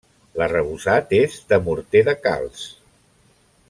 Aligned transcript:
L'arrebossat 0.41 1.13
és 1.19 1.37
de 1.53 1.61
morter 1.69 2.03
de 2.11 2.19
calç. 2.27 2.67